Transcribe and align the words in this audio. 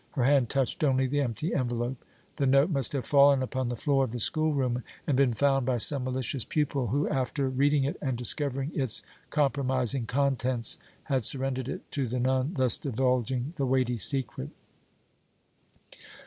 Her 0.13 0.23
hand 0.23 0.49
touched 0.49 0.83
only 0.83 1.05
the 1.05 1.21
empty 1.21 1.53
envelope. 1.53 2.03
The 2.37 2.47
note 2.47 2.71
must 2.71 2.93
have 2.93 3.05
fallen 3.05 3.43
upon 3.43 3.69
the 3.69 3.75
floor 3.75 4.03
of 4.03 4.13
the 4.13 4.19
school 4.19 4.51
room 4.51 4.81
and 5.05 5.15
been 5.15 5.35
found 5.35 5.67
by 5.67 5.77
some 5.77 6.05
malicious 6.05 6.43
pupil, 6.43 6.87
who, 6.87 7.07
after 7.07 7.47
reading 7.51 7.83
it 7.83 7.97
and 8.01 8.17
discovering 8.17 8.71
its 8.73 9.03
compromising 9.29 10.07
contents, 10.07 10.79
had 11.03 11.23
surrendered 11.23 11.69
it 11.69 11.81
to 11.91 12.07
the 12.07 12.19
nun, 12.19 12.55
thus 12.55 12.77
divulging 12.77 13.53
the 13.57 13.65
weighty 13.67 13.97
secret. 13.97 14.49